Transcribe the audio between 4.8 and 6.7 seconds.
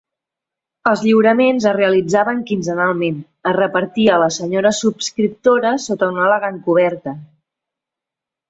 subscriptores sota una elegant